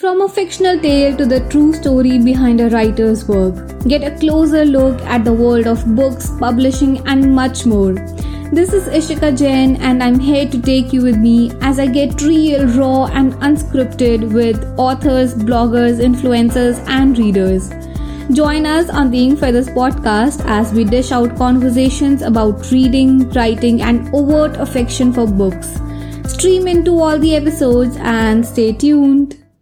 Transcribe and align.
From 0.00 0.22
a 0.22 0.28
fictional 0.30 0.78
tale 0.80 1.14
to 1.18 1.26
the 1.26 1.40
true 1.50 1.74
story 1.74 2.18
behind 2.18 2.58
a 2.62 2.70
writer's 2.70 3.28
work, 3.28 3.54
get 3.86 4.02
a 4.02 4.18
closer 4.18 4.64
look 4.64 4.98
at 5.02 5.26
the 5.26 5.32
world 5.34 5.66
of 5.66 5.84
books, 5.94 6.30
publishing, 6.38 7.06
and 7.06 7.34
much 7.34 7.66
more. 7.66 7.92
This 8.50 8.72
is 8.72 8.84
Ishika 8.84 9.36
Jain, 9.36 9.76
and 9.76 10.02
I'm 10.02 10.18
here 10.18 10.48
to 10.48 10.62
take 10.62 10.94
you 10.94 11.02
with 11.02 11.18
me 11.18 11.52
as 11.60 11.78
I 11.78 11.86
get 11.86 12.22
real, 12.22 12.66
raw, 12.78 13.08
and 13.08 13.34
unscripted 13.48 14.32
with 14.32 14.64
authors, 14.78 15.34
bloggers, 15.34 16.00
influencers, 16.00 16.78
and 16.88 17.18
readers. 17.18 17.68
Join 18.34 18.64
us 18.64 18.88
on 18.88 19.10
the 19.10 19.22
Ink 19.22 19.38
Feathers 19.38 19.68
podcast 19.68 20.42
as 20.46 20.72
we 20.72 20.84
dish 20.84 21.12
out 21.12 21.36
conversations 21.36 22.22
about 22.22 22.70
reading, 22.70 23.28
writing, 23.32 23.82
and 23.82 24.08
overt 24.14 24.56
affection 24.56 25.12
for 25.12 25.26
books. 25.26 25.78
Stream 26.26 26.68
into 26.68 26.98
all 26.98 27.18
the 27.18 27.36
episodes 27.36 27.98
and 27.98 28.46
stay 28.46 28.72
tuned. 28.72 29.39